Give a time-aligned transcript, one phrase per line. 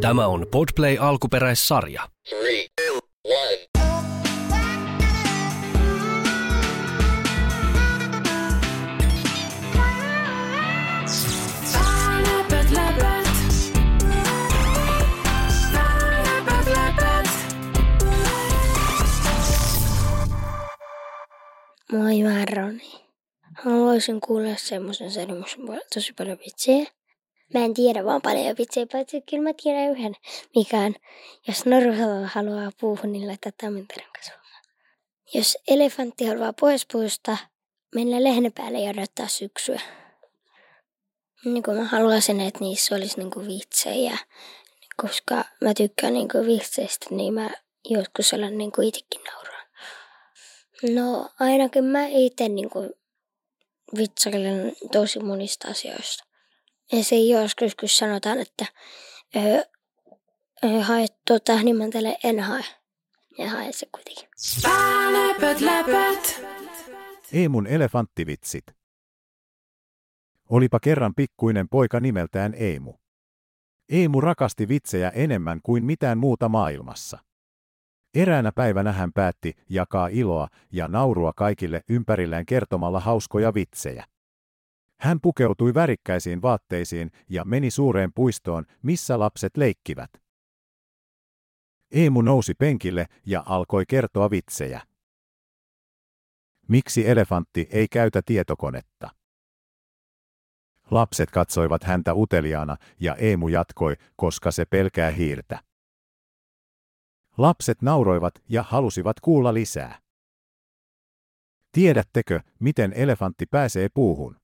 [0.00, 2.08] Tämä on Podplay alkuperäissarja.
[2.28, 3.00] Three, two.
[21.92, 22.92] Moi, mä Roni.
[23.64, 26.99] Haluaisin kuulla semmoisen sarjan, missä on tosi paljon vitsejä.
[27.54, 30.14] Mä en tiedä vaan paljon vitsejä, paitsi kyllä mä tiedän yhden,
[30.56, 30.94] mikä on,
[31.48, 31.92] jos Noru
[32.26, 34.64] haluaa puuhun, niin laittaa tammenterän kasvamaan.
[35.34, 37.36] Jos elefantti haluaa pois puusta,
[37.94, 39.80] mennä lehden päälle ja odottaa syksyä.
[41.44, 44.18] Niin kuin mä haluaisin, että niissä olisi niin kuin vitsejä,
[44.96, 47.50] koska mä tykkään niin kuin vitseistä, niin mä
[47.84, 49.62] joskus alan niin kuin itsekin nauraa.
[50.94, 52.90] No ainakin mä itse niin kuin
[53.96, 56.29] vitsailen tosi monista asioista.
[56.92, 58.66] Ja se joskus, kun sanotaan, että
[59.36, 59.62] öö,
[60.64, 62.64] öö, hae tuota, niin mä tälle en hae.
[63.38, 64.28] Ja hae se kuitenkin.
[65.12, 66.42] Läpät, läpät.
[67.32, 68.64] Eemun elefanttivitsit.
[70.50, 72.94] Olipa kerran pikkuinen poika nimeltään Eemu.
[73.88, 77.18] Eemu rakasti vitsejä enemmän kuin mitään muuta maailmassa.
[78.14, 84.04] Eräänä päivänä hän päätti jakaa iloa ja naurua kaikille ympärilleen kertomalla hauskoja vitsejä.
[85.00, 90.10] Hän pukeutui värikkäisiin vaatteisiin ja meni suureen puistoon, missä lapset leikkivät.
[91.90, 94.80] Eemu nousi penkille ja alkoi kertoa vitsejä.
[96.68, 99.10] Miksi elefantti ei käytä tietokonetta?
[100.90, 105.62] Lapset katsoivat häntä uteliaana ja Eemu jatkoi, koska se pelkää hiirtä.
[107.38, 109.98] Lapset nauroivat ja halusivat kuulla lisää.
[111.72, 114.39] Tiedättekö, miten elefantti pääsee puuhun?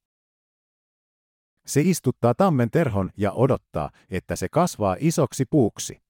[1.66, 6.02] Se istuttaa tammen terhon ja odottaa, että se kasvaa isoksi puuksi.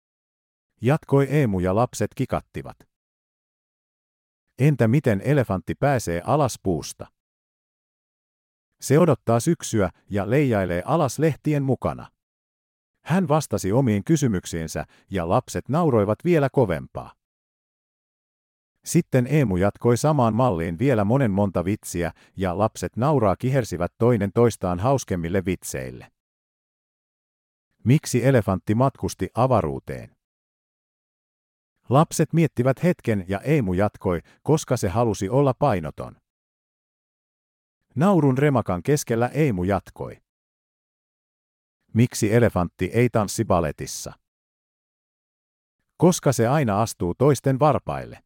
[0.81, 2.77] Jatkoi Eemu ja lapset kikattivat.
[4.59, 7.07] Entä miten elefantti pääsee alas puusta?
[8.81, 12.11] Se odottaa syksyä ja leijailee alas lehtien mukana.
[13.05, 17.13] Hän vastasi omiin kysymyksiinsä ja lapset nauroivat vielä kovempaa.
[18.87, 24.79] Sitten Eemu jatkoi samaan malliin vielä monen monta vitsiä ja lapset nauraa kihersivät toinen toistaan
[24.79, 26.13] hauskemmille vitseille.
[27.85, 30.17] Miksi elefantti matkusti avaruuteen?
[31.89, 36.17] Lapset miettivät hetken ja Eemu jatkoi, koska se halusi olla painoton.
[37.95, 40.23] Naurun remakan keskellä Eemu jatkoi.
[41.95, 44.13] Miksi elefantti ei tanssi baletissa?
[45.97, 48.26] Koska se aina astuu toisten varpaille.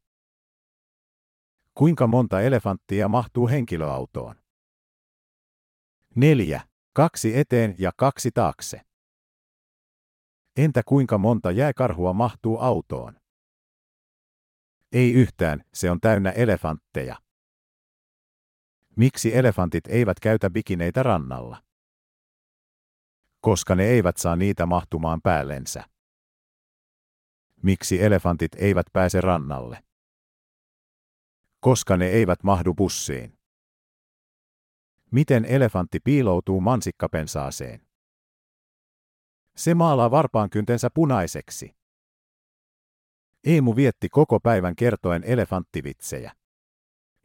[1.73, 4.35] Kuinka monta elefanttia mahtuu henkilöautoon?
[6.15, 6.61] Neljä.
[6.93, 8.81] Kaksi eteen ja kaksi taakse.
[10.57, 13.19] Entä kuinka monta jääkarhua mahtuu autoon?
[14.91, 17.15] Ei yhtään, se on täynnä elefantteja.
[18.95, 21.63] Miksi elefantit eivät käytä bikineitä rannalla?
[23.41, 25.83] Koska ne eivät saa niitä mahtumaan päällensä.
[27.63, 29.83] Miksi elefantit eivät pääse rannalle?
[31.61, 33.37] Koska ne eivät mahdu bussiin.
[35.11, 37.81] Miten elefantti piiloutuu mansikkapensaaseen?
[39.55, 41.75] Se maalaa varpaankyntensä punaiseksi.
[43.43, 46.31] Eemu vietti koko päivän kertoen elefanttivitsejä.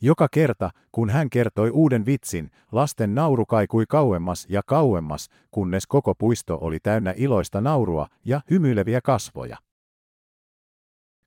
[0.02, 6.14] Joka kerta, kun hän kertoi uuden vitsin, lasten nauru kaikui kauemmas ja kauemmas, kunnes koko
[6.14, 9.56] puisto oli täynnä iloista naurua ja hymyileviä kasvoja.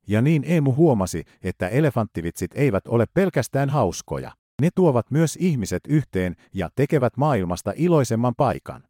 [0.10, 4.32] Ja niin Eemu huomasi, että elefanttivitsit eivät ole pelkästään hauskoja.
[4.62, 8.84] Ne tuovat myös ihmiset yhteen ja tekevät maailmasta iloisemman paikan.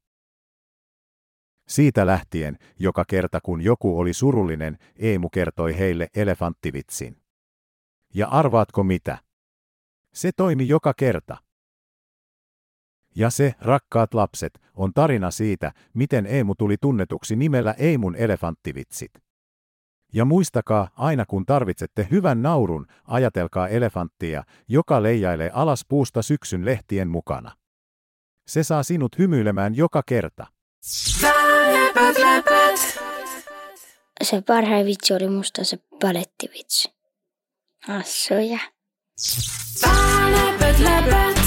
[1.68, 7.18] Siitä lähtien, joka kerta kun joku oli surullinen, Eemu kertoi heille elefanttivitsin.
[8.14, 9.18] Ja arvaatko mitä?
[10.14, 11.38] Se toimi joka kerta.
[13.16, 19.29] Ja se, rakkaat lapset, on tarina siitä, miten Eemu tuli tunnetuksi nimellä Eemun elefanttivitsit.
[20.14, 27.08] Ja muistakaa, aina kun tarvitsette hyvän naurun, ajatelkaa elefanttia, joka leijailee alas puusta syksyn lehtien
[27.08, 27.52] mukana.
[28.48, 30.48] Se saa sinut hymyilemään joka kerta.
[34.24, 36.94] Se parhain vitsi oli musta se palettivitsi.
[37.88, 38.60] Hassuja.
[40.32, 41.39] Läpät, läpät.